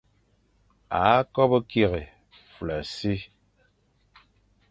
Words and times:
A 1.01 1.03
kobo 1.33 1.57
kig 1.69 1.93
fulassi. 2.51 3.15